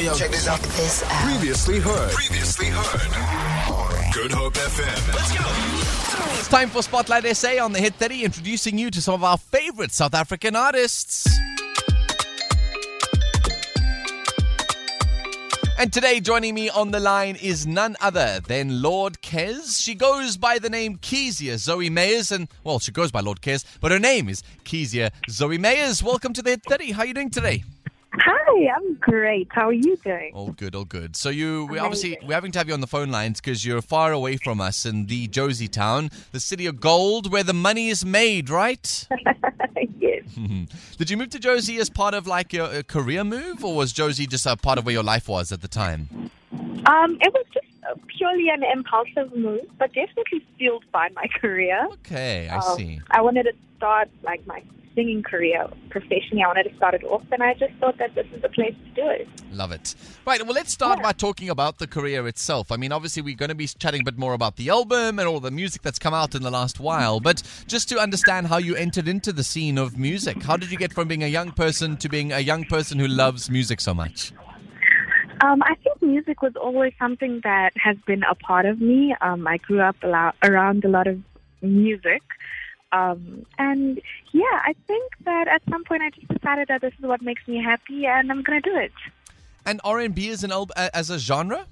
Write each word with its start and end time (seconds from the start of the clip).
yo, 0.00 0.12
yo. 0.12 0.14
Check 0.14 0.30
this 0.30 0.48
out. 0.48 0.60
This 0.60 1.02
out. 1.02 1.10
Previously 1.24 1.78
heard. 1.78 2.12
Previously 2.12 2.66
heard. 2.66 4.12
Good 4.12 4.32
Hope 4.32 4.54
FM. 4.54 5.14
Let's 5.14 5.36
go. 5.36 6.38
It's 6.38 6.48
time 6.48 6.68
for 6.68 6.82
Spotlight 6.82 7.36
SA 7.36 7.62
on 7.64 7.72
the 7.72 7.80
Hit 7.80 7.94
30, 7.94 8.24
introducing 8.24 8.78
you 8.78 8.90
to 8.90 9.00
some 9.00 9.14
of 9.14 9.24
our 9.24 9.38
favorite 9.38 9.92
South 9.92 10.14
African 10.14 10.54
artists. 10.56 11.26
And 15.78 15.92
today, 15.92 16.20
joining 16.20 16.54
me 16.54 16.70
on 16.70 16.90
the 16.90 17.00
line 17.00 17.36
is 17.36 17.66
none 17.66 17.96
other 18.00 18.40
than 18.46 18.80
Lord 18.80 19.20
Kez. 19.20 19.82
She 19.82 19.94
goes 19.94 20.38
by 20.38 20.58
the 20.58 20.70
name 20.70 20.96
Kezia 20.96 21.58
Zoe 21.58 21.90
Mayers, 21.90 22.32
and 22.32 22.48
well, 22.64 22.78
she 22.78 22.92
goes 22.92 23.10
by 23.10 23.20
Lord 23.20 23.42
Kez, 23.42 23.64
but 23.80 23.92
her 23.92 23.98
name 23.98 24.28
is 24.28 24.42
Kezia 24.64 25.10
Zoe 25.28 25.58
Mayers. 25.58 26.02
Welcome 26.02 26.32
to 26.32 26.42
the 26.42 26.50
Hit 26.50 26.62
30. 26.62 26.92
How 26.92 27.02
are 27.02 27.06
you 27.06 27.14
doing 27.14 27.30
today? 27.30 27.64
Hi, 28.14 28.68
I'm 28.74 28.94
great. 28.94 29.48
How 29.50 29.68
are 29.68 29.72
you 29.72 29.96
doing? 29.96 30.30
All 30.32 30.52
good, 30.52 30.74
all 30.74 30.84
good. 30.84 31.16
So 31.16 31.28
you, 31.28 31.66
we 31.66 31.78
obviously 31.78 32.16
we're 32.22 32.34
having 32.34 32.52
to 32.52 32.58
have 32.58 32.66
you 32.68 32.74
on 32.74 32.80
the 32.80 32.86
phone 32.86 33.10
lines 33.10 33.40
because 33.40 33.66
you're 33.66 33.82
far 33.82 34.12
away 34.12 34.36
from 34.38 34.60
us 34.60 34.86
in 34.86 35.06
the 35.06 35.28
Jozi 35.28 35.70
Town, 35.70 36.10
the 36.32 36.40
city 36.40 36.66
of 36.66 36.80
gold, 36.80 37.30
where 37.30 37.42
the 37.42 37.52
money 37.52 37.88
is 37.88 38.04
made, 38.06 38.48
right? 38.48 39.06
yes. 39.98 40.22
Did 40.96 41.10
you 41.10 41.16
move 41.16 41.30
to 41.30 41.38
Jozi 41.38 41.78
as 41.78 41.90
part 41.90 42.14
of 42.14 42.26
like 42.26 42.52
your 42.52 42.72
a 42.72 42.82
career 42.82 43.22
move, 43.22 43.64
or 43.64 43.74
was 43.74 43.92
Jozi 43.92 44.26
just 44.28 44.46
a 44.46 44.56
part 44.56 44.78
of 44.78 44.86
where 44.86 44.94
your 44.94 45.02
life 45.04 45.28
was 45.28 45.52
at 45.52 45.60
the 45.60 45.68
time? 45.68 46.08
Um, 46.86 47.18
it 47.20 47.34
was 47.34 47.44
just 47.52 47.66
purely 48.16 48.48
an 48.48 48.62
impulsive 48.72 49.34
move, 49.36 49.60
but 49.78 49.92
definitely 49.92 50.44
fueled 50.56 50.84
by 50.90 51.08
my 51.14 51.26
career. 51.40 51.86
Okay, 51.94 52.48
I 52.48 52.56
Um, 52.58 52.76
see. 52.78 53.00
I 53.10 53.20
wanted 53.20 53.42
to 53.44 53.52
start 53.76 54.08
like 54.22 54.46
my 54.46 54.62
singing 54.96 55.22
career 55.22 55.68
professionally. 55.90 56.42
I 56.42 56.48
wanted 56.48 56.64
to 56.70 56.74
start 56.76 56.94
it 56.94 57.04
off, 57.04 57.22
and 57.30 57.40
I 57.42 57.54
just 57.54 57.74
thought 57.74 57.98
that 57.98 58.16
this 58.16 58.26
is 58.34 58.42
the 58.42 58.48
place 58.48 58.74
to 58.74 58.90
do 59.00 59.08
it. 59.08 59.28
Love 59.52 59.70
it. 59.70 59.94
Right, 60.26 60.42
well, 60.42 60.54
let's 60.54 60.72
start 60.72 60.98
Yeah. 60.98 61.04
by 61.04 61.12
talking 61.12 61.48
about 61.48 61.78
the 61.78 61.86
career 61.86 62.26
itself. 62.26 62.72
I 62.72 62.76
mean, 62.76 62.90
obviously, 62.90 63.22
we're 63.22 63.36
going 63.36 63.50
to 63.50 63.54
be 63.54 63.68
chatting 63.68 64.00
a 64.00 64.04
bit 64.04 64.18
more 64.18 64.32
about 64.34 64.56
the 64.56 64.70
album 64.70 65.20
and 65.20 65.28
all 65.28 65.38
the 65.38 65.52
music 65.52 65.82
that's 65.82 66.00
come 66.00 66.14
out 66.14 66.34
in 66.34 66.42
the 66.42 66.50
last 66.50 66.80
while, 66.80 67.20
but 67.20 67.42
just 67.68 67.88
to 67.90 67.98
understand 68.00 68.48
how 68.48 68.56
you 68.58 68.74
entered 68.74 69.06
into 69.06 69.32
the 69.32 69.44
scene 69.44 69.78
of 69.78 69.96
music, 69.96 70.42
how 70.42 70.56
did 70.56 70.72
you 70.72 70.78
get 70.78 70.92
from 70.92 71.06
being 71.06 71.22
a 71.22 71.28
young 71.28 71.52
person 71.52 71.96
to 71.98 72.08
being 72.08 72.32
a 72.32 72.40
young 72.40 72.64
person 72.64 72.98
who 72.98 73.06
loves 73.06 73.48
music 73.50 73.80
so 73.80 73.94
much? 73.94 74.32
Um, 75.44 75.62
I 75.62 75.74
think 75.84 76.00
music 76.00 76.40
was 76.40 76.54
always 76.56 76.94
something 76.98 77.40
that 77.44 77.72
has 77.76 77.96
been 78.06 78.22
a 78.22 78.34
part 78.34 78.64
of 78.64 78.80
me. 78.80 79.14
Um, 79.20 79.46
I 79.46 79.58
grew 79.58 79.80
up 79.82 79.96
a 80.02 80.08
lot, 80.08 80.34
around 80.42 80.82
a 80.86 80.88
lot 80.88 81.06
of 81.06 81.20
music. 81.60 82.22
Um, 82.96 83.44
and 83.58 84.00
yeah, 84.32 84.60
I 84.64 84.74
think 84.86 85.12
that 85.24 85.48
at 85.48 85.62
some 85.70 85.84
point 85.84 86.02
I 86.02 86.10
just 86.10 86.28
decided 86.28 86.68
that 86.68 86.80
this 86.80 86.94
is 86.98 87.04
what 87.04 87.20
makes 87.22 87.46
me 87.46 87.62
happy 87.62 88.06
and 88.06 88.30
I'm 88.30 88.42
going 88.42 88.62
to 88.62 88.70
do 88.70 88.76
it. 88.76 88.92
And 89.64 89.80
R&B 89.84 90.30
as 90.30 90.44
an 90.44 90.52
uh, 90.52 90.66
as 90.94 91.10
a 91.10 91.18
genre? 91.18 91.66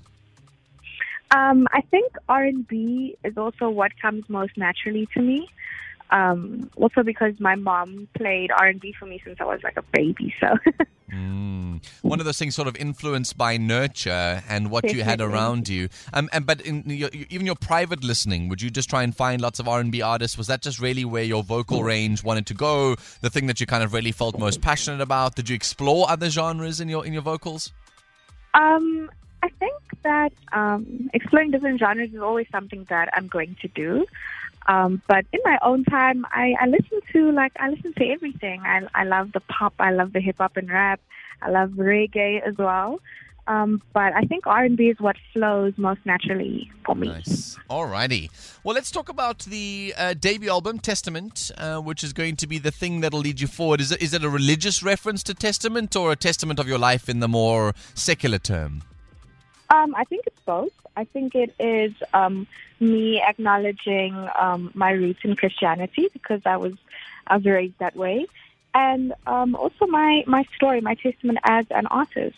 Um, 1.31 1.67
I 1.73 1.81
think 1.81 2.13
R&B 2.29 3.17
is 3.25 3.39
also 3.39 3.69
what 3.69 3.93
comes 4.01 4.29
most 4.29 4.57
naturally 4.57 5.07
to 5.15 5.21
me. 5.21 5.49
Um, 6.11 6.71
also 6.77 7.03
because 7.03 7.35
my 7.41 7.55
mom 7.55 8.09
played 8.15 8.51
R&B 8.53 8.95
for 8.99 9.07
me 9.07 9.21
since 9.25 9.39
I 9.41 9.45
was 9.45 9.63
like 9.65 9.77
a 9.77 9.83
baby. 9.93 10.35
So 10.39 10.55
Mm. 11.15 11.85
One 12.03 12.19
of 12.19 12.27
those 12.27 12.39
things 12.39 12.55
sort 12.55 12.67
of 12.67 12.77
influenced 12.77 13.37
by 13.37 13.57
nurture 13.57 14.43
and 14.49 14.71
what 14.71 14.93
you 14.93 15.05
had 15.05 15.21
around 15.21 15.69
you. 15.69 15.89
Um, 16.13 16.29
and 16.33 16.47
but 16.47 16.61
in 16.63 16.83
your, 16.87 17.11
even 17.31 17.47
your 17.47 17.55
private 17.55 18.03
listening, 18.03 18.49
would 18.49 18.61
you 18.61 18.71
just 18.71 18.91
try 18.91 19.03
and 19.03 19.15
find 19.15 19.41
lots 19.41 19.61
of 19.61 19.69
R&B 19.69 20.03
artists? 20.03 20.39
Was 20.39 20.47
that 20.49 20.63
just 20.63 20.81
really 20.81 21.05
where 21.05 21.23
your 21.23 21.43
vocal 21.43 21.83
range 21.83 22.25
wanted 22.25 22.47
to 22.47 22.55
go? 22.55 22.97
The 23.21 23.31
thing 23.31 23.47
that 23.47 23.61
you 23.61 23.67
kind 23.67 23.85
of 23.85 23.93
really 23.93 24.13
felt 24.13 24.39
most 24.39 24.61
passionate 24.61 25.01
about? 25.01 25.37
Did 25.37 25.49
you 25.49 25.55
explore 25.55 26.09
other 26.11 26.31
genres 26.31 26.81
in 26.81 26.89
your 26.89 27.05
in 27.07 27.13
your 27.13 27.23
vocals? 27.23 27.73
Um, 28.55 29.11
I 29.43 29.49
think 29.59 29.75
that 30.03 30.33
um, 30.53 31.11
exploring 31.13 31.51
different 31.51 31.79
genres 31.79 32.13
is 32.13 32.21
always 32.21 32.47
something 32.51 32.87
that 32.89 33.09
I'm 33.15 33.27
going 33.27 33.57
to 33.63 33.69
do. 33.69 34.07
Um, 34.67 35.03
but 35.07 35.27
in 35.33 35.41
my 35.45 35.59
own 35.63 35.85
time, 35.85 36.25
I, 36.31 36.55
I 36.61 36.67
listen 36.67 37.01
to 37.13 37.33
like 37.33 37.53
I 37.59 37.71
listen 37.71 37.93
to 37.95 38.09
everything. 38.09 38.63
I 38.63 38.83
I 38.95 39.05
love 39.05 39.33
the 39.33 39.41
pop, 39.41 39.75
I 39.79 39.91
love 39.91 40.13
the 40.13 40.21
hip 40.21 40.37
hop 40.39 40.57
and 40.57 40.71
rap, 40.71 41.01
I 41.43 41.51
love 41.51 41.71
reggae 41.71 42.41
as 42.41 42.57
well. 42.57 43.01
Um, 43.47 43.83
but 43.93 44.15
I 44.15 44.23
think 44.23 44.47
R 44.47 44.65
and 44.65 44.77
B 44.77 44.89
is 44.89 44.99
what 44.99 45.17
flows 45.33 45.75
most 45.77 46.01
naturally 46.07 46.71
for 46.85 46.95
me. 46.95 47.09
Nice. 47.09 47.59
Alrighty. 47.69 48.31
Well, 48.65 48.75
let's 48.75 48.91
talk 48.91 49.11
about 49.11 49.41
the 49.41 49.93
uh, 49.99 50.15
debut 50.15 50.49
album, 50.49 50.79
Testament, 50.79 51.51
uh, 51.59 51.79
which 51.79 52.03
is 52.03 52.15
going 52.15 52.37
to 52.37 52.47
be 52.47 52.59
the 52.59 52.71
thing 52.71 53.01
that'll 53.01 53.21
lead 53.21 53.41
you 53.41 53.47
forward. 53.47 53.83
Is 53.83 53.93
it, 53.93 54.01
is 54.01 54.15
it 54.15 54.25
a 54.25 54.31
religious 54.31 54.83
reference 54.83 55.23
to 55.25 55.35
Testament 55.35 55.95
or 55.95 56.11
a 56.11 56.17
testament 56.17 56.59
of 56.59 56.67
your 56.67 56.79
life 56.79 57.07
in 57.07 57.21
the 57.21 57.29
more 57.29 57.75
secular 57.93 58.39
term? 58.39 58.83
Um, 59.69 59.95
I 59.95 60.05
think 60.05 60.27
it's 60.27 60.41
both. 60.47 60.73
I 60.97 61.05
think 61.05 61.35
it 61.35 61.55
is 61.59 61.93
um, 62.15 62.47
me 62.81 63.23
acknowledging 63.23 64.29
um, 64.39 64.71
my 64.75 64.91
roots 64.91 65.21
in 65.23 65.37
Christianity 65.37 66.09
because 66.13 66.41
I 66.45 66.57
was 66.57 66.75
I 67.27 67.37
was 67.37 67.47
raised 67.47 67.79
that 67.79 67.97
way, 67.97 68.27
and 68.75 69.13
um, 69.27 69.55
also 69.55 69.87
my 69.87 70.25
my 70.27 70.45
story, 70.57 70.81
my 70.81 70.95
testament 70.95 71.39
as 71.45 71.67
an 71.71 71.87
artist, 71.87 72.37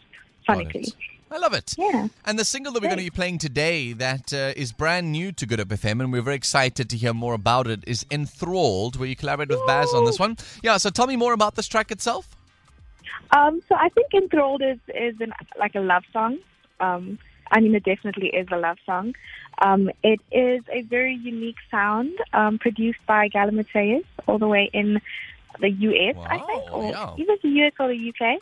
sonically. 0.48 0.92
I 1.30 1.38
love 1.38 1.54
it. 1.54 1.74
Yeah. 1.76 2.06
And 2.24 2.38
the 2.38 2.44
single 2.44 2.72
that 2.72 2.82
we're 2.82 2.88
going 2.88 2.98
to 2.98 3.04
be 3.04 3.10
playing 3.10 3.38
today 3.38 3.92
that 3.94 4.32
uh, 4.32 4.52
is 4.56 4.70
brand 4.72 5.10
new 5.10 5.32
to 5.32 5.44
Good 5.44 5.58
Hope 5.58 5.68
FM, 5.68 6.00
and 6.00 6.12
we're 6.12 6.22
very 6.22 6.36
excited 6.36 6.88
to 6.90 6.96
hear 6.96 7.12
more 7.12 7.34
about 7.34 7.66
it, 7.66 7.82
is 7.84 8.06
Enthralled, 8.12 8.96
where 8.96 9.08
you 9.08 9.16
collaborate 9.16 9.48
with 9.48 9.60
Bas 9.66 9.92
on 9.92 10.04
this 10.04 10.20
one. 10.20 10.36
Yeah, 10.62 10.76
so 10.76 10.88
tell 10.88 11.08
me 11.08 11.16
more 11.16 11.32
about 11.32 11.56
this 11.56 11.66
track 11.66 11.90
itself. 11.90 12.36
Um, 13.32 13.60
so 13.68 13.74
I 13.74 13.88
think 13.88 14.14
Enthralled 14.14 14.62
is 14.62 14.78
is 14.94 15.20
an, 15.20 15.32
like 15.58 15.74
a 15.74 15.80
love 15.80 16.04
song. 16.12 16.38
Um, 16.78 17.18
I 17.50 17.60
mean, 17.60 17.74
it 17.74 17.84
definitely 17.84 18.28
is 18.28 18.48
a 18.50 18.56
love 18.56 18.78
song. 18.84 19.14
Um, 19.62 19.90
it 20.02 20.20
is 20.30 20.62
a 20.70 20.82
very 20.82 21.14
unique 21.14 21.56
sound 21.70 22.12
um, 22.32 22.58
produced 22.58 22.98
by 23.06 23.28
Gala 23.28 23.52
Mateus 23.52 24.04
all 24.26 24.38
the 24.38 24.48
way 24.48 24.70
in 24.72 25.00
the 25.60 25.70
US, 25.70 26.16
I 26.28 26.38
think, 26.38 26.72
or 26.72 26.90
yeah. 26.90 27.14
either 27.16 27.36
the 27.42 27.48
US 27.48 27.72
or 27.80 27.88
the 27.88 28.12
UK. 28.12 28.40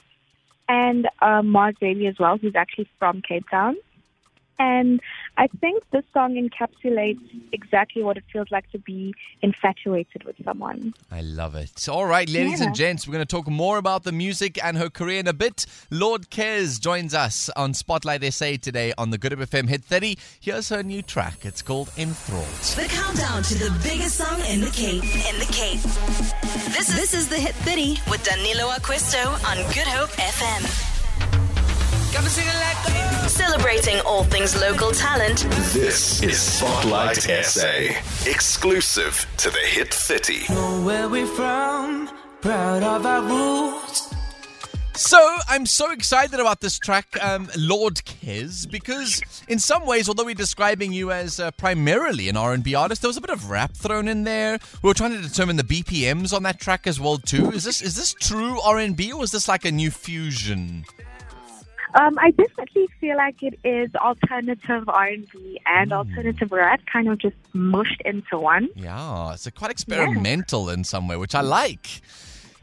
And 0.68 1.08
um, 1.20 1.50
Mars 1.50 1.76
Bailey 1.78 2.06
as 2.06 2.18
well, 2.18 2.38
who's 2.38 2.56
actually 2.56 2.88
from 2.98 3.22
Cape 3.22 3.48
Town. 3.50 3.76
And 4.58 5.00
I 5.36 5.48
think 5.60 5.82
this 5.90 6.04
song 6.12 6.34
encapsulates 6.34 7.18
exactly 7.52 8.02
what 8.04 8.16
it 8.16 8.24
feels 8.32 8.48
like 8.52 8.70
to 8.70 8.78
be 8.78 9.12
infatuated 9.42 10.22
with 10.24 10.36
someone. 10.44 10.94
I 11.10 11.22
love 11.22 11.54
it. 11.56 11.88
All 11.88 12.06
right, 12.06 12.28
ladies 12.28 12.60
Yeah. 12.60 12.66
and 12.66 12.74
gents, 12.74 13.06
we're 13.08 13.14
going 13.14 13.26
to 13.26 13.36
talk 13.36 13.48
more 13.48 13.78
about 13.78 14.04
the 14.04 14.12
music 14.12 14.62
and 14.64 14.76
her 14.76 14.88
career 14.88 15.18
in 15.20 15.26
a 15.26 15.32
bit. 15.32 15.66
Lord 15.90 16.30
Kez 16.30 16.80
joins 16.80 17.14
us 17.14 17.50
on 17.56 17.74
Spotlight 17.74 18.22
SA 18.32 18.56
today 18.62 18.92
on 18.96 19.10
the 19.10 19.18
Good 19.18 19.32
Hope 19.32 19.40
FM 19.50 19.68
Hit 19.68 19.82
30. 19.84 20.16
Here's 20.40 20.68
her 20.68 20.82
new 20.82 21.02
track. 21.02 21.44
It's 21.44 21.62
called 21.62 21.90
Enthralled. 21.98 22.44
The 22.76 22.86
countdown 22.88 23.42
to 23.42 23.54
the 23.58 23.70
biggest 23.82 24.16
song 24.16 24.40
in 24.48 24.60
the 24.60 24.70
Cape. 24.70 25.02
In 25.02 25.38
the 25.40 25.48
Cape. 25.50 25.80
This 26.74 26.88
is, 26.90 26.94
this 26.96 27.14
is 27.14 27.28
the 27.28 27.36
Hit 27.36 27.54
30 27.56 27.98
with 28.10 28.22
Danilo 28.24 28.68
Acquisto 28.70 29.24
on 29.50 29.56
Good 29.74 29.86
Hope 29.88 30.10
FM. 30.10 30.93
Celebrating 33.26 34.00
all 34.06 34.22
things 34.22 34.54
local 34.60 34.92
talent. 34.92 35.38
This 35.72 36.22
is 36.22 36.40
Spotlight 36.40 37.16
SA. 37.16 37.90
Exclusive 38.30 39.26
to 39.38 39.50
the 39.50 39.58
Hit 39.58 39.92
30. 39.92 40.44
Where 40.84 41.08
we 41.08 41.26
from? 41.26 42.08
Proud 42.40 42.84
of 42.84 43.04
our 43.04 43.20
roots. 43.20 44.14
So 44.94 45.38
I'm 45.48 45.66
so 45.66 45.90
excited 45.90 46.38
about 46.38 46.60
this 46.60 46.78
track, 46.78 47.20
um, 47.20 47.48
Lord 47.58 47.96
Kez, 47.96 48.70
because 48.70 49.20
in 49.48 49.58
some 49.58 49.84
ways, 49.84 50.08
although 50.08 50.24
we're 50.24 50.36
describing 50.36 50.92
you 50.92 51.10
as 51.10 51.40
uh, 51.40 51.50
primarily 51.52 52.28
an 52.28 52.36
R&B 52.36 52.76
artist, 52.76 53.02
there 53.02 53.08
was 53.08 53.16
a 53.16 53.20
bit 53.20 53.30
of 53.30 53.50
rap 53.50 53.74
thrown 53.74 54.06
in 54.06 54.22
there. 54.22 54.60
We 54.84 54.86
were 54.86 54.94
trying 54.94 55.20
to 55.20 55.20
determine 55.20 55.56
the 55.56 55.64
BPMs 55.64 56.32
on 56.32 56.44
that 56.44 56.60
track 56.60 56.86
as 56.86 57.00
well 57.00 57.18
too. 57.18 57.50
Is 57.50 57.64
this 57.64 57.82
is 57.82 57.96
this 57.96 58.14
true 58.14 58.60
R&B 58.60 59.10
or 59.10 59.24
is 59.24 59.32
this 59.32 59.48
like 59.48 59.64
a 59.64 59.72
new 59.72 59.90
fusion? 59.90 60.84
Um, 61.94 62.18
I 62.18 62.32
definitely 62.32 62.88
feel 63.00 63.16
like 63.16 63.40
it 63.42 63.58
is 63.62 63.94
alternative 63.94 64.88
R&B 64.88 65.60
and 65.64 65.92
alternative 65.92 66.50
rap 66.50 66.80
kind 66.92 67.08
of 67.08 67.18
just 67.18 67.36
mushed 67.52 68.02
into 68.04 68.36
one. 68.36 68.68
Yeah, 68.74 69.32
it's 69.32 69.46
a 69.46 69.52
quite 69.52 69.70
experimental 69.70 70.68
in 70.70 70.82
some 70.82 71.06
way, 71.06 71.16
which 71.16 71.36
I 71.36 71.40
like. 71.40 72.00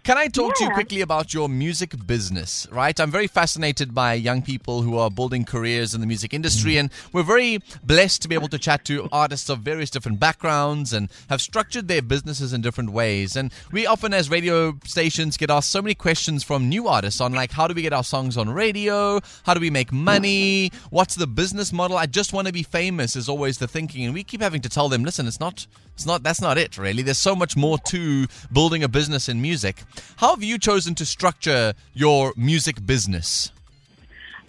Can 0.03 0.17
I 0.17 0.29
talk 0.29 0.55
to 0.55 0.63
you 0.63 0.71
quickly 0.71 1.01
about 1.01 1.31
your 1.31 1.47
music 1.47 2.07
business, 2.07 2.67
right? 2.71 2.99
I'm 2.99 3.11
very 3.11 3.27
fascinated 3.27 3.93
by 3.93 4.15
young 4.15 4.41
people 4.41 4.81
who 4.81 4.97
are 4.97 5.11
building 5.11 5.45
careers 5.45 5.93
in 5.93 6.01
the 6.01 6.07
music 6.07 6.33
industry, 6.33 6.73
mm. 6.73 6.79
and 6.79 6.89
we're 7.13 7.21
very 7.21 7.59
blessed 7.83 8.23
to 8.23 8.27
be 8.27 8.33
able 8.33 8.47
to 8.47 8.57
chat 8.57 8.83
to 8.85 9.07
artists 9.11 9.47
of 9.47 9.59
various 9.59 9.91
different 9.91 10.19
backgrounds 10.19 10.91
and 10.91 11.11
have 11.29 11.39
structured 11.39 11.87
their 11.87 12.01
businesses 12.01 12.51
in 12.51 12.61
different 12.61 12.89
ways. 12.89 13.35
And 13.35 13.53
we 13.71 13.85
often, 13.85 14.11
as 14.11 14.27
radio 14.27 14.75
stations, 14.85 15.37
get 15.37 15.51
asked 15.51 15.69
so 15.69 15.83
many 15.83 15.93
questions 15.93 16.43
from 16.43 16.67
new 16.67 16.87
artists 16.87 17.21
on, 17.21 17.33
like, 17.33 17.51
how 17.51 17.67
do 17.67 17.75
we 17.75 17.83
get 17.83 17.93
our 17.93 18.03
songs 18.03 18.37
on 18.37 18.49
radio? 18.49 19.19
How 19.43 19.53
do 19.53 19.59
we 19.59 19.69
make 19.69 19.91
money? 19.91 20.71
What's 20.89 21.13
the 21.13 21.27
business 21.27 21.71
model? 21.71 21.95
I 21.95 22.07
just 22.07 22.33
want 22.33 22.47
to 22.47 22.53
be 22.53 22.63
famous, 22.63 23.15
is 23.15 23.29
always 23.29 23.59
the 23.59 23.67
thinking. 23.67 24.05
And 24.05 24.15
we 24.15 24.23
keep 24.23 24.41
having 24.41 24.61
to 24.61 24.69
tell 24.69 24.89
them, 24.89 25.03
listen, 25.03 25.27
it's 25.27 25.39
not. 25.39 25.67
It's 25.93 26.05
not 26.05 26.23
that's 26.23 26.41
not 26.41 26.57
it 26.57 26.77
really. 26.77 27.03
There's 27.03 27.19
so 27.19 27.35
much 27.35 27.55
more 27.55 27.77
to 27.77 28.25
building 28.51 28.81
a 28.81 28.87
business 28.87 29.29
in 29.29 29.41
music. 29.41 29.83
How 30.17 30.35
have 30.35 30.43
you 30.43 30.57
chosen 30.57 30.95
to 30.95 31.05
structure 31.05 31.73
your 31.93 32.33
music 32.35 32.85
business? 32.85 33.51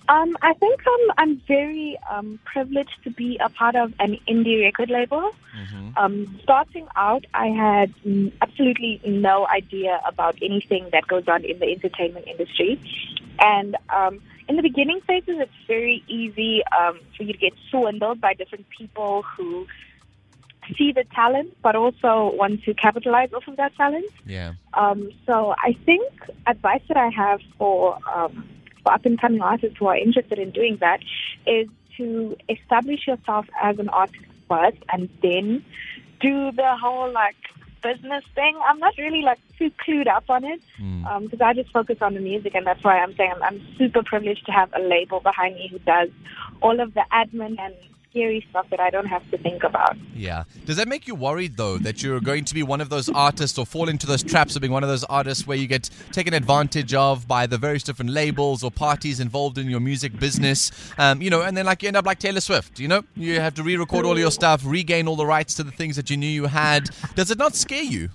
Um, 0.08 0.36
I 0.42 0.52
think 0.54 0.80
I'm 0.86 1.10
I'm 1.16 1.42
very 1.46 1.96
um, 2.10 2.38
privileged 2.44 3.02
to 3.04 3.10
be 3.10 3.38
a 3.38 3.48
part 3.48 3.76
of 3.76 3.94
an 4.00 4.18
indie 4.28 4.60
record 4.60 4.90
label. 4.90 5.34
Um, 5.96 6.40
starting 6.42 6.86
out, 6.96 7.24
I 7.34 7.48
had 7.48 7.94
mm, 8.04 8.32
absolutely 8.40 9.00
no 9.06 9.46
idea 9.46 10.00
about 10.06 10.36
anything 10.42 10.88
that 10.92 11.06
goes 11.06 11.28
on 11.28 11.44
in 11.44 11.58
the 11.60 11.66
entertainment 11.66 12.26
industry, 12.26 12.80
and 13.38 13.76
um, 13.90 14.20
in 14.48 14.56
the 14.56 14.62
beginning 14.62 15.00
phases, 15.02 15.38
it's 15.38 15.52
very 15.66 16.02
easy 16.08 16.62
um, 16.78 16.98
for 17.16 17.22
you 17.22 17.32
to 17.32 17.38
get 17.38 17.52
swindled 17.70 18.20
by 18.20 18.34
different 18.34 18.68
people 18.70 19.22
who 19.22 19.66
see 20.76 20.92
the 20.92 21.04
talent, 21.14 21.56
but 21.62 21.76
also 21.76 22.32
want 22.34 22.62
to 22.64 22.74
capitalize 22.74 23.32
off 23.32 23.48
of 23.48 23.56
that 23.56 23.74
talent. 23.76 24.10
Yeah. 24.26 24.54
Um, 24.74 25.10
so 25.26 25.54
I 25.58 25.76
think 25.84 26.10
advice 26.46 26.82
that 26.88 26.96
I 26.96 27.08
have 27.08 27.40
for 27.58 27.98
um, 28.14 28.48
for 28.82 28.92
up 28.92 29.04
and 29.04 29.20
coming 29.20 29.40
artists 29.40 29.78
who 29.78 29.86
are 29.86 29.96
interested 29.96 30.38
in 30.38 30.50
doing 30.50 30.78
that 30.80 31.00
is 31.46 31.68
to 31.96 32.36
establish 32.48 33.06
yourself 33.06 33.46
as 33.62 33.78
an 33.78 33.88
artist 33.90 34.24
first, 34.48 34.78
and 34.92 35.08
then 35.22 35.64
do 36.20 36.52
the 36.52 36.76
whole 36.80 37.12
like 37.12 37.36
business 37.82 38.24
thing. 38.34 38.58
I'm 38.64 38.78
not 38.78 38.94
really 38.96 39.22
like 39.22 39.40
too 39.58 39.70
clued 39.84 40.06
up 40.06 40.24
on 40.28 40.44
it 40.44 40.60
because 41.20 41.40
I 41.40 41.52
just 41.52 41.70
focus 41.72 41.98
on 42.00 42.14
the 42.14 42.20
music, 42.20 42.54
and 42.54 42.66
that's 42.66 42.82
why 42.82 42.98
I'm 42.98 43.14
saying 43.16 43.32
I'm, 43.36 43.42
I'm 43.42 43.76
super 43.76 44.02
privileged 44.02 44.46
to 44.46 44.52
have 44.52 44.72
a 44.74 44.80
label 44.80 45.20
behind 45.20 45.56
me 45.56 45.68
who 45.70 45.78
does 45.80 46.08
all 46.60 46.80
of 46.80 46.94
the 46.94 47.04
admin 47.12 47.58
and 47.58 47.74
scary 48.12 48.46
stuff 48.50 48.66
that 48.70 48.78
I 48.78 48.90
don't 48.90 49.06
have 49.06 49.28
to 49.30 49.38
think 49.38 49.64
about. 49.64 49.96
Yeah. 50.14 50.44
Does 50.66 50.76
that 50.76 50.86
make 50.86 51.08
you 51.08 51.14
worried 51.14 51.56
though 51.56 51.78
that 51.78 52.02
you're 52.02 52.20
going 52.20 52.44
to 52.44 52.54
be 52.54 52.62
one 52.62 52.80
of 52.80 52.90
those 52.90 53.08
artists 53.08 53.58
or 53.58 53.66
fall 53.66 53.88
into 53.88 54.06
those 54.06 54.22
traps 54.22 54.54
of 54.54 54.60
being 54.62 54.72
one 54.72 54.84
of 54.84 54.88
those 54.88 55.04
artists 55.04 55.46
where 55.46 55.56
you 55.56 55.66
get 55.66 55.90
taken 56.12 56.34
advantage 56.34 56.94
of 56.94 57.26
by 57.26 57.46
the 57.46 57.58
various 57.58 57.82
different 57.82 58.10
labels 58.10 58.62
or 58.62 58.70
parties 58.70 59.18
involved 59.18 59.58
in 59.58 59.68
your 59.68 59.80
music 59.80 60.18
business? 60.20 60.70
Um, 60.98 61.20
you 61.20 61.30
know, 61.30 61.42
and 61.42 61.56
then 61.56 61.66
like 61.66 61.82
you 61.82 61.88
end 61.88 61.96
up 61.96 62.06
like 62.06 62.18
Taylor 62.18 62.40
Swift. 62.40 62.78
You 62.78 62.88
know, 62.88 63.02
you 63.16 63.40
have 63.40 63.54
to 63.54 63.62
re-record 63.62 64.04
all 64.04 64.18
your 64.18 64.30
stuff, 64.30 64.62
regain 64.64 65.08
all 65.08 65.16
the 65.16 65.26
rights 65.26 65.54
to 65.54 65.64
the 65.64 65.72
things 65.72 65.96
that 65.96 66.10
you 66.10 66.16
knew 66.16 66.28
you 66.28 66.46
had. 66.46 66.90
Does 67.14 67.30
it 67.30 67.38
not 67.38 67.54
scare 67.54 67.82
you? 67.82 68.10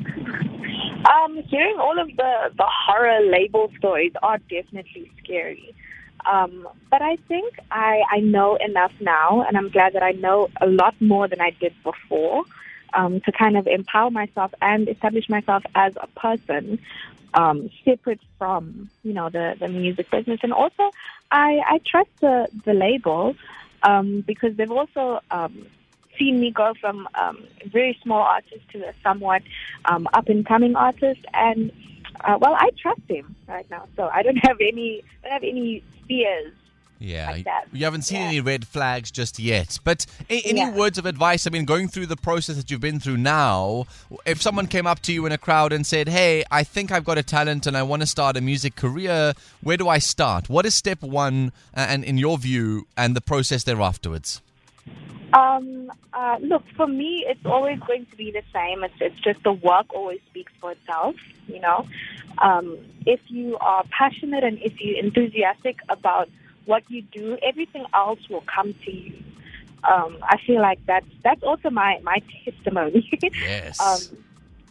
Um, 1.08 1.38
hearing 1.48 1.78
all 1.80 1.98
of 2.00 2.08
the, 2.18 2.52
the 2.58 2.66
horror 2.68 3.22
label 3.32 3.72
stories 3.78 4.12
are 4.24 4.40
definitely 4.50 5.12
scary. 5.24 5.74
Um, 6.30 6.68
but 6.92 7.02
I 7.02 7.16
think 7.28 7.58
I, 7.72 8.04
I 8.12 8.20
know 8.20 8.58
enough 8.58 8.92
now, 9.00 9.44
and 9.44 9.58
I'm 9.58 9.70
glad 9.70 9.94
that 9.94 10.04
I 10.04 10.12
know 10.12 10.50
a 10.60 10.68
lot 10.68 11.00
more 11.00 11.28
than 11.28 11.40
I 11.40 11.52
did 11.52 11.74
before 11.84 12.44
um, 12.94 13.22
to 13.22 13.32
kind 13.32 13.58
of 13.58 13.68
empower 13.68 14.12
myself 14.12 14.54
and 14.62 14.90
establish 14.90 15.30
myself 15.30 15.64
as 15.76 15.94
a 15.96 16.08
person 16.20 16.80
um, 17.34 17.70
separate 17.86 18.20
from, 18.38 18.90
you 19.04 19.14
know, 19.14 19.30
the, 19.30 19.56
the 19.60 19.68
music 19.68 20.10
business. 20.12 20.40
And 20.44 20.54
also, 20.54 20.92
I, 21.32 21.62
I 21.66 21.80
trust 21.86 22.10
the, 22.20 22.48
the 22.66 22.74
label 22.74 23.36
um, 23.84 24.22
because 24.26 24.56
they've 24.56 24.72
also 24.72 25.22
um, 25.32 25.68
seen 26.18 26.40
me 26.40 26.52
go 26.52 26.74
from 26.80 27.08
um, 27.16 27.44
very 27.66 27.98
small 28.02 28.22
artist 28.22 28.62
to 28.72 28.90
a 28.90 28.94
somewhat 29.04 29.44
um, 29.86 30.08
up 30.14 30.30
and 30.30 30.46
coming 30.46 30.76
artist, 30.76 31.22
and 31.34 31.72
uh, 32.24 32.38
well, 32.40 32.56
I 32.58 32.70
trust 32.82 33.02
him 33.08 33.36
right 33.48 33.70
now, 33.70 33.86
so 33.96 34.10
I 34.14 34.24
don't 34.24 34.38
have 34.48 34.58
any 34.62 35.04
I 35.24 35.30
don't 35.30 35.34
have 35.34 35.44
any 35.44 35.84
fears. 36.08 36.54
Yeah, 37.00 37.30
Like 37.30 37.46
that. 37.46 37.66
you 37.72 37.86
haven't 37.86 38.02
seen 38.02 38.22
Yeah. 38.22 38.28
any 38.28 38.42
red 38.42 38.66
flags 38.66 39.12
just 39.12 39.38
yet. 39.38 39.78
But 39.84 40.08
a- 40.32 40.42
any 40.42 40.62
Yeah. 40.62 40.72
words 40.72 40.98
of 40.98 41.06
advice? 41.06 41.46
I 41.46 41.52
mean, 41.52 41.64
going 41.64 41.90
through 41.90 42.08
the 42.08 42.16
process 42.18 42.56
that 42.56 42.72
you've 42.72 42.82
been 42.82 43.00
through 43.00 43.18
now, 43.18 43.86
if 44.26 44.42
someone 44.42 44.66
came 44.66 44.88
up 44.88 45.00
to 45.04 45.14
you 45.14 45.28
in 45.28 45.32
a 45.32 45.38
crowd 45.38 45.72
and 45.74 45.86
said, 45.86 46.08
"Hey, 46.10 46.44
I 46.50 46.64
think 46.64 46.92
I've 46.92 47.06
got 47.06 47.20
a 47.20 47.24
talent 47.24 47.68
and 47.68 47.78
I 47.78 47.84
want 47.84 48.02
to 48.02 48.08
start 48.08 48.36
a 48.36 48.42
music 48.42 48.76
career. 48.76 49.34
Where 49.62 49.78
do 49.78 49.88
I 49.88 50.00
start? 50.00 50.50
What 50.50 50.66
is 50.66 50.74
step 50.74 51.04
one, 51.04 51.52
uh, 51.76 51.86
and 51.88 52.04
in 52.04 52.18
your 52.18 52.40
view, 52.40 52.88
and 52.98 53.16
the 53.16 53.22
process 53.22 53.64
there 53.64 53.80
afterwards?" 53.80 54.42
Um, 55.34 55.92
uh, 56.14 56.38
look, 56.42 56.64
for 56.76 56.88
me, 56.88 57.26
it's 57.28 57.46
always 57.46 57.80
going 57.80 58.06
to 58.08 58.16
be 58.16 58.32
the 58.32 58.44
same. 58.54 58.84
It's, 58.84 58.94
it's 59.00 59.20
just 59.20 59.44
the 59.44 59.52
work 59.52 59.88
always 59.94 60.20
speaks 60.30 60.54
for 60.62 60.72
itself, 60.72 61.16
you 61.48 61.60
know. 61.60 61.86
Um, 62.38 62.78
if 63.06 63.20
you 63.28 63.58
are 63.58 63.84
passionate 63.90 64.44
and 64.44 64.58
if 64.60 64.80
you're 64.80 65.04
enthusiastic 65.04 65.78
about 65.90 66.30
what 66.66 66.84
you 66.90 67.02
do, 67.02 67.38
everything 67.42 67.86
else 67.94 68.20
will 68.30 68.44
come 68.54 68.74
to 68.86 68.92
you. 68.92 69.24
Um, 69.84 70.18
I 70.24 70.38
feel 70.46 70.62
like 70.62 70.80
that's 70.86 71.08
that's 71.24 71.44
also 71.44 71.70
my 71.70 72.00
my 72.04 72.22
testimony. 72.46 73.10
Yes. 73.34 73.80
um, 73.80 74.02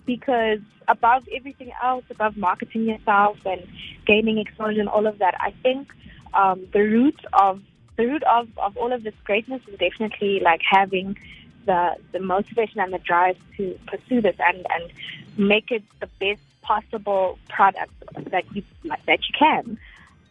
because 0.04 0.60
above 0.88 1.24
everything 1.34 1.72
else, 1.82 2.04
above 2.10 2.36
marketing 2.36 2.84
yourself 2.84 3.38
and 3.44 3.66
gaining 4.06 4.38
exposure 4.38 4.80
and 4.80 4.88
all 4.88 5.06
of 5.06 5.18
that, 5.18 5.34
I 5.40 5.52
think 5.62 5.88
um, 6.34 6.66
the 6.72 6.80
root 6.80 7.18
of 7.32 7.60
the 7.96 8.06
root 8.06 8.22
of, 8.24 8.48
of 8.58 8.76
all 8.76 8.92
of 8.92 9.02
this 9.02 9.14
greatness 9.24 9.62
is 9.68 9.78
definitely 9.78 10.40
like 10.40 10.60
having 10.68 11.16
the 11.64 11.96
the 12.12 12.20
motivation 12.20 12.80
and 12.80 12.92
the 12.92 12.98
drive 12.98 13.36
to 13.56 13.78
pursue 13.86 14.20
this 14.20 14.36
and, 14.38 14.66
and 14.70 14.92
make 15.36 15.70
it 15.70 15.82
the 16.00 16.08
best 16.20 16.40
possible 16.62 17.38
product 17.48 17.92
that 18.30 18.44
you 18.54 18.62
that 19.06 19.20
you 19.28 19.34
can. 19.38 19.78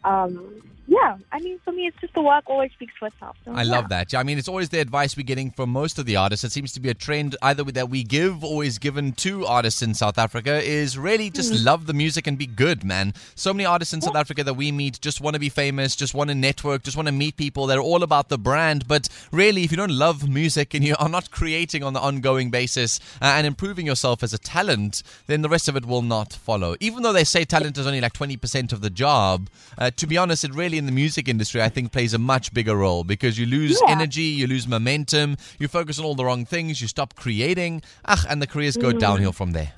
Um, 0.04 0.62
yeah, 0.88 1.16
I 1.32 1.40
mean, 1.40 1.58
for 1.64 1.72
me, 1.72 1.86
it's 1.88 1.96
just 2.00 2.14
the 2.14 2.22
work 2.22 2.44
always 2.46 2.70
speaks 2.72 2.94
for 2.98 3.08
itself. 3.08 3.36
So, 3.44 3.52
I 3.52 3.62
yeah. 3.62 3.70
love 3.72 3.88
that. 3.88 4.14
I 4.14 4.22
mean, 4.22 4.38
it's 4.38 4.48
always 4.48 4.68
the 4.68 4.78
advice 4.78 5.16
we're 5.16 5.24
getting 5.24 5.50
from 5.50 5.70
most 5.70 5.98
of 5.98 6.06
the 6.06 6.14
artists. 6.16 6.44
It 6.44 6.52
seems 6.52 6.72
to 6.74 6.80
be 6.80 6.88
a 6.88 6.94
trend 6.94 7.34
either 7.42 7.64
that 7.64 7.90
we 7.90 8.04
give 8.04 8.44
or 8.44 8.62
is 8.62 8.78
given 8.78 9.12
to 9.14 9.44
artists 9.46 9.82
in 9.82 9.94
South 9.94 10.16
Africa 10.16 10.62
is 10.62 10.96
really 10.96 11.28
just 11.30 11.52
Mm. 11.52 11.64
love 11.64 11.86
the 11.86 11.92
music 11.92 12.26
and 12.28 12.38
be 12.38 12.46
good, 12.46 12.84
man. 12.84 13.14
So 13.34 13.52
many 13.52 13.64
artists 13.64 13.92
in 13.94 14.00
South 14.00 14.14
Africa 14.16 14.44
that 14.44 14.54
we 14.54 14.70
meet 14.70 15.00
just 15.00 15.20
want 15.20 15.34
to 15.34 15.40
be 15.40 15.48
famous, 15.48 15.96
just 15.96 16.14
want 16.14 16.28
to 16.28 16.34
network, 16.34 16.84
just 16.84 16.96
want 16.96 17.06
to 17.08 17.12
meet 17.12 17.36
people. 17.36 17.66
They're 17.66 17.80
all 17.80 18.02
about 18.04 18.28
the 18.28 18.38
brand. 18.38 18.86
But 18.86 19.08
really, 19.32 19.64
if 19.64 19.70
you 19.72 19.76
don't 19.76 19.90
love 19.98 20.28
music 20.28 20.72
and 20.72 20.84
you 20.84 20.94
are 21.00 21.08
not 21.08 21.30
creating 21.32 21.82
on 21.82 21.94
the 21.94 22.00
ongoing 22.00 22.50
basis 22.50 23.00
uh, 23.20 23.24
and 23.36 23.46
improving 23.46 23.86
yourself 23.86 24.22
as 24.22 24.32
a 24.32 24.38
talent, 24.38 25.02
then 25.26 25.42
the 25.42 25.48
rest 25.48 25.68
of 25.68 25.74
it 25.76 25.84
will 25.84 26.02
not 26.02 26.32
follow. 26.32 26.76
Even 26.78 27.02
though 27.02 27.12
they 27.12 27.24
say 27.24 27.44
talent 27.44 27.76
is 27.76 27.86
only 27.86 28.00
like 28.00 28.12
20% 28.12 28.72
of 28.72 28.80
the 28.82 28.90
job, 28.90 29.48
uh, 29.78 29.90
to 29.96 30.06
be 30.06 30.16
honest, 30.16 30.44
it 30.44 30.54
really 30.54 30.75
in 30.78 30.86
the 30.86 30.92
music 30.92 31.28
industry, 31.28 31.62
I 31.62 31.68
think, 31.68 31.92
plays 31.92 32.14
a 32.14 32.18
much 32.18 32.52
bigger 32.52 32.76
role 32.76 33.04
because 33.04 33.38
you 33.38 33.46
lose 33.46 33.80
Yeah. 33.86 33.92
energy, 33.92 34.22
you 34.22 34.46
lose 34.46 34.66
momentum, 34.68 35.36
you 35.58 35.68
focus 35.68 35.98
on 35.98 36.04
all 36.04 36.14
the 36.14 36.24
wrong 36.24 36.44
things, 36.44 36.80
you 36.80 36.88
stop 36.88 37.14
creating, 37.14 37.82
ah, 38.04 38.24
and 38.28 38.40
the 38.42 38.46
careers 38.46 38.76
go 38.76 38.92
downhill 38.92 39.32
from 39.32 39.52
there. 39.52 39.72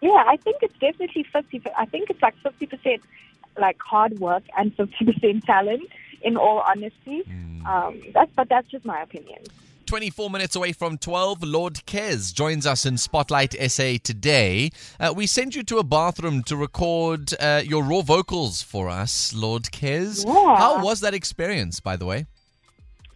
Yeah, 0.00 0.22
I 0.26 0.36
think 0.36 0.56
it's 0.62 0.78
definitely 0.78 1.24
50. 1.32 1.62
I 1.76 1.86
think 1.86 2.10
it's 2.10 2.22
like 2.22 2.34
50% 2.44 3.00
like 3.58 3.78
hard 3.80 4.18
work 4.20 4.44
and 4.56 4.76
50% 4.76 5.44
talent, 5.44 5.88
in 6.22 6.36
all 6.36 6.58
honesty. 6.60 7.22
Um, 7.66 8.00
that's, 8.12 8.30
but 8.36 8.48
that's 8.48 8.68
just 8.68 8.84
my 8.84 9.00
opinion. 9.02 9.38
24 9.86 10.30
minutes 10.30 10.56
away 10.56 10.72
from 10.72 10.98
12, 10.98 11.44
Lord 11.44 11.74
Kez 11.86 12.34
joins 12.34 12.66
us 12.66 12.84
in 12.84 12.98
Spotlight 12.98 13.54
SA 13.70 13.94
today. 14.02 14.70
Uh, 14.98 15.14
we 15.14 15.26
sent 15.28 15.54
you 15.54 15.62
to 15.62 15.78
a 15.78 15.84
bathroom 15.84 16.42
to 16.44 16.56
record 16.56 17.32
uh, 17.38 17.62
your 17.64 17.84
raw 17.84 18.00
vocals 18.00 18.62
for 18.62 18.88
us, 18.88 19.32
Lord 19.32 19.64
Kez. 19.64 20.26
Yeah. 20.26 20.56
How 20.56 20.82
was 20.82 21.00
that 21.00 21.14
experience, 21.14 21.78
by 21.78 21.96
the 21.96 22.04
way? 22.04 22.26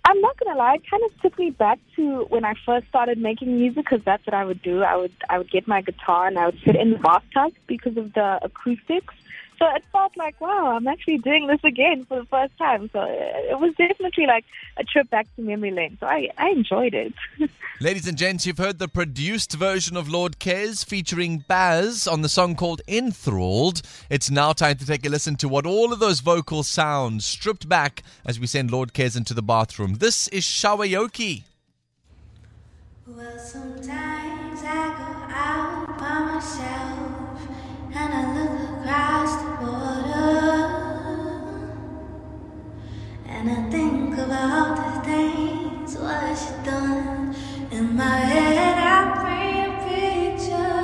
I'm 0.05 0.21
not 0.21 0.39
gonna 0.39 0.57
lie, 0.57 0.77
it 0.77 0.83
kind 0.91 1.03
of 1.05 1.21
took 1.21 1.39
me 1.39 1.51
back 1.51 1.79
to 1.97 2.25
when 2.31 2.45
I 2.45 2.55
first 2.65 2.89
started 2.89 3.19
making 3.19 3.57
music 3.57 3.85
because 3.85 4.03
that's 4.05 4.25
what 4.27 4.35
I 4.35 4.45
would 4.45 4.63
do. 4.63 4.83
I 4.83 4.97
would 4.97 5.13
I 5.29 5.39
would 5.39 5.51
get 5.51 5.69
my 5.69 5.83
guitar 5.83 6.27
and 6.27 6.39
I 6.39 6.47
would 6.47 6.59
sit 6.65 6.77
in 6.77 6.93
the 6.93 6.99
bathtub 6.99 7.53
because 7.67 7.97
of 7.97 8.13
the 8.15 8.39
acoustics. 8.43 9.15
So 9.61 9.69
it 9.75 9.85
felt 9.93 10.17
like 10.17 10.41
wow, 10.41 10.75
I'm 10.75 10.87
actually 10.87 11.19
doing 11.19 11.47
this 11.47 11.63
again 11.65 12.07
for 12.07 12.21
the 12.21 12.27
first 12.27 12.57
time. 12.57 12.89
So 12.95 13.05
it 13.07 13.61
was 13.61 13.75
definitely 13.77 14.27
like 14.27 14.47
a 14.79 14.85
trip 14.85 15.11
back 15.11 15.27
to 15.37 15.43
memory 15.43 15.71
lane. 15.71 15.99
So 16.01 16.07
I 16.07 16.31
I 16.39 16.49
enjoyed 16.49 16.95
it. 16.95 17.13
Ladies 17.81 18.09
and 18.09 18.17
gents, 18.17 18.47
you've 18.47 18.57
heard 18.57 18.79
the 18.79 18.89
produced 18.89 19.53
version 19.53 19.99
of 19.99 20.09
Lord 20.09 20.39
Kez 20.39 20.83
featuring 20.85 21.45
Bas 21.47 22.07
on 22.07 22.23
the 22.23 22.29
song 22.31 22.55
called 22.55 22.81
Enthralled. 22.89 23.83
It's 24.09 24.31
now 24.31 24.55
time 24.55 24.79
to 24.79 24.87
take 24.87 25.05
a 25.05 25.11
listen 25.11 25.37
to 25.37 25.49
what 25.49 25.67
all 25.67 25.93
of 25.93 25.99
those 25.99 26.21
vocals 26.21 26.67
sound 26.67 27.23
stripped 27.23 27.69
back 27.69 28.03
as 28.25 28.41
we 28.41 28.47
send 28.47 28.71
Lord 28.71 28.95
Kez 28.95 29.15
into 29.15 29.35
the 29.35 29.43
bathroom. 29.43 29.97
This 29.97 30.27
is 30.29 30.45
Shawayoki. 30.45 31.43
Well, 33.07 33.39
sometimes 33.39 34.61
I 34.63 34.95
go 34.97 35.35
out 35.35 35.99
by 35.99 36.35
myself 36.35 37.30
and 37.95 38.15
I 38.15 38.23
look 38.37 38.55
across 38.81 39.33
the 39.43 39.51
water 39.67 40.61
and 43.27 43.51
I 43.51 43.71
think 43.71 44.15
about 44.19 44.77
the 44.77 44.91
things 45.09 45.97
what 45.97 46.39
you 46.39 46.65
done. 46.71 47.35
In 47.71 47.97
my 47.97 48.19
head, 48.19 48.77
I 48.79 48.99
paint 49.25 49.83
a 49.83 50.39
picture. 50.39 50.81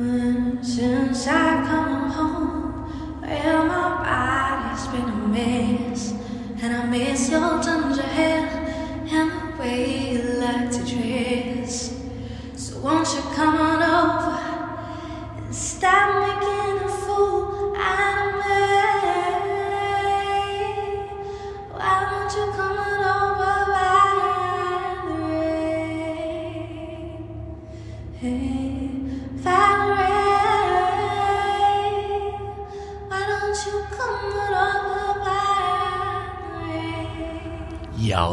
Mm, 0.00 0.64
Since 0.64 1.26
I 1.26 1.64
come 1.66 2.10
home, 2.10 3.20
well, 3.22 3.64
my 3.66 3.88
body's 4.04 4.86
been 4.88 5.08
a 5.08 5.28
mess, 5.28 6.12
and 6.62 6.76
I 6.76 6.86
miss 6.86 7.30
your 7.30 7.62
ginger 7.62 8.02
hair 8.02 8.46
and 9.10 9.30
the 9.30 9.58
way 9.58 10.12
you 10.12 10.22
like 10.40 10.70
to 10.72 10.78
dress. 10.84 11.94
So 12.54 12.78
won't 12.80 13.08
you 13.14 13.22
come 13.34 13.56
on 13.56 13.75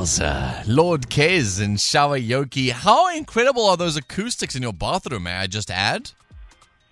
Yowza. 0.04 0.60
Uh, 0.60 0.64
Lord 0.68 1.10
Kez 1.10 1.62
and 1.64 1.78
Shawayoki. 1.78 2.72
How 2.72 3.16
incredible 3.16 3.66
are 3.66 3.78
those 3.78 3.96
acoustics 3.96 4.54
in 4.54 4.62
your 4.62 4.74
bathroom, 4.74 5.24
may 5.24 5.34
I 5.34 5.48
just 5.48 5.72
add? 5.72 6.12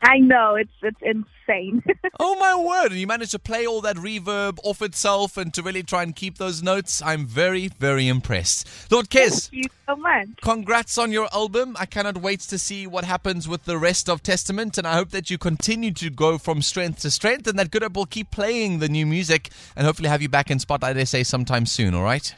I 0.01 0.17
know 0.19 0.55
it's 0.55 0.71
it's 0.81 1.01
insane. 1.01 1.83
Oh 2.23 2.35
my 2.35 2.55
word, 2.55 2.91
and 2.91 2.99
you 2.99 3.07
managed 3.07 3.31
to 3.31 3.39
play 3.39 3.65
all 3.65 3.81
that 3.81 3.95
reverb 3.95 4.59
off 4.63 4.81
itself 4.83 5.37
and 5.37 5.51
to 5.55 5.63
really 5.63 5.81
try 5.81 6.03
and 6.03 6.15
keep 6.15 6.37
those 6.37 6.61
notes. 6.61 7.01
I'm 7.01 7.25
very, 7.25 7.67
very 7.67 8.07
impressed. 8.07 8.67
Lord 8.91 9.09
Kez, 9.09 9.49
Thank 9.49 9.63
you 9.63 9.69
so 9.87 9.95
much. 9.95 10.27
congrats 10.41 10.97
on 10.99 11.11
your 11.11 11.27
album. 11.33 11.75
I 11.79 11.87
cannot 11.87 12.17
wait 12.17 12.41
to 12.41 12.59
see 12.59 12.85
what 12.85 13.03
happens 13.05 13.47
with 13.47 13.65
the 13.65 13.77
rest 13.77 14.07
of 14.07 14.21
Testament, 14.21 14.77
and 14.77 14.87
I 14.87 14.93
hope 14.93 15.09
that 15.09 15.29
you 15.31 15.37
continue 15.37 15.91
to 15.93 16.09
go 16.11 16.37
from 16.37 16.61
strength 16.61 17.01
to 17.01 17.11
strength 17.11 17.47
and 17.47 17.57
that 17.59 17.71
Good 17.71 17.81
Hope 17.81 17.95
will 17.95 18.05
keep 18.05 18.29
playing 18.31 18.79
the 18.79 18.87
new 18.89 19.05
music 19.05 19.49
and 19.75 19.85
hopefully 19.85 20.09
have 20.09 20.21
you 20.21 20.29
back 20.29 20.51
in 20.51 20.59
Spotlight 20.59 21.05
SA 21.07 21.23
sometime 21.23 21.65
soon, 21.65 21.93
all 21.95 22.03
right? 22.03 22.33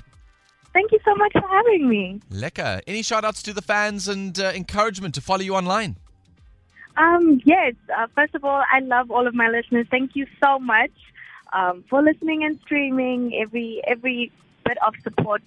Thank 0.73 0.91
you 0.91 0.99
so 1.05 1.13
much 1.15 1.33
for 1.33 1.47
having 1.47 1.87
me. 1.87 2.19
Lekker. 2.31 2.81
Any 2.87 3.03
shout 3.03 3.23
outs 3.23 3.43
to 3.43 3.53
the 3.53 3.61
fans 3.61 4.07
and 4.07 4.39
uh, 4.39 4.51
encouragement 4.55 5.13
to 5.15 5.21
follow 5.21 5.41
you 5.41 5.55
online? 5.55 5.97
Um, 6.97 7.41
yes, 7.45 7.75
uh, 7.95 8.07
first 8.15 8.35
of 8.35 8.43
all, 8.43 8.63
I 8.71 8.79
love 8.79 9.11
all 9.11 9.27
of 9.27 9.33
my 9.33 9.49
listeners. 9.49 9.87
Thank 9.89 10.15
you 10.15 10.27
so 10.43 10.59
much 10.59 10.91
um, 11.53 11.83
for 11.89 12.01
listening 12.01 12.43
and 12.43 12.59
streaming. 12.61 13.35
Every 13.35 13.81
every 13.87 14.31
bit 14.65 14.77
of 14.85 14.93
support 15.03 15.41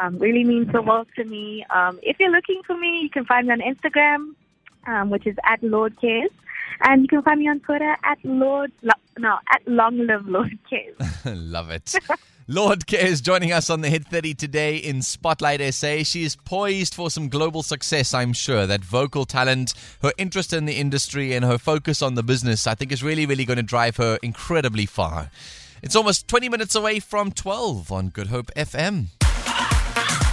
um, 0.00 0.18
really 0.18 0.44
means 0.44 0.72
the 0.72 0.82
world 0.82 1.08
to 1.16 1.24
me. 1.24 1.64
Um, 1.70 1.98
if 2.02 2.18
you're 2.20 2.30
looking 2.30 2.62
for 2.66 2.76
me, 2.76 3.00
you 3.02 3.10
can 3.10 3.24
find 3.24 3.46
me 3.46 3.52
on 3.52 3.60
Instagram, 3.60 4.34
um, 4.86 5.10
which 5.10 5.26
is 5.26 5.36
at 5.44 5.62
Lord 5.62 5.96
Kez, 6.00 6.28
and 6.82 7.02
you 7.02 7.08
can 7.08 7.22
find 7.22 7.40
me 7.40 7.48
on 7.48 7.60
Twitter 7.60 7.96
at 8.04 8.18
Lord 8.24 8.72
Lo- 8.82 8.92
no 9.18 9.38
at 9.52 9.66
Long 9.66 9.98
Live 10.06 10.26
Lord 10.26 10.58
Kez. 10.70 10.94
Love 11.24 11.70
it. 11.70 11.94
Lord 12.52 12.88
K 12.88 13.06
is 13.06 13.20
joining 13.20 13.52
us 13.52 13.70
on 13.70 13.80
the 13.80 13.88
Hit 13.88 14.08
30 14.08 14.34
today 14.34 14.74
in 14.74 15.02
Spotlight 15.02 15.60
SA. 15.72 16.02
She 16.02 16.24
is 16.24 16.34
poised 16.34 16.96
for 16.96 17.08
some 17.08 17.28
global 17.28 17.62
success, 17.62 18.12
I'm 18.12 18.32
sure. 18.32 18.66
That 18.66 18.80
vocal 18.82 19.24
talent, 19.24 19.72
her 20.02 20.12
interest 20.18 20.52
in 20.52 20.64
the 20.64 20.72
industry, 20.72 21.32
and 21.32 21.44
her 21.44 21.58
focus 21.58 22.02
on 22.02 22.16
the 22.16 22.24
business, 22.24 22.66
I 22.66 22.74
think 22.74 22.90
is 22.90 23.04
really, 23.04 23.24
really 23.24 23.44
going 23.44 23.58
to 23.58 23.62
drive 23.62 23.98
her 23.98 24.18
incredibly 24.20 24.84
far. 24.84 25.30
It's 25.80 25.94
almost 25.94 26.26
20 26.26 26.48
minutes 26.48 26.74
away 26.74 26.98
from 26.98 27.30
12 27.30 27.92
on 27.92 28.08
Good 28.08 28.26
Hope 28.26 28.50
FM. 28.56 29.06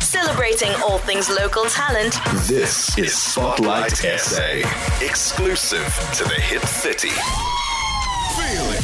Celebrating 0.02 0.74
all 0.82 0.98
things 0.98 1.30
local 1.30 1.66
talent. 1.66 2.16
This 2.48 2.98
is 2.98 3.14
Spotlight 3.14 3.92
SA. 3.92 5.06
Exclusive 5.06 5.86
to 6.16 6.24
the 6.24 6.42
Hit 6.42 6.64
30. 6.64 7.67